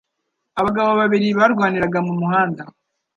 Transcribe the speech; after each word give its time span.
Abagabo 0.59 0.91
babiri 1.01 1.27
barwaniraga 1.39 1.99
mu 2.07 2.13
muhanda 2.19 2.63